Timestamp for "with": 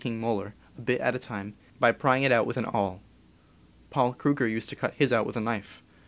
2.47-2.57, 5.27-5.37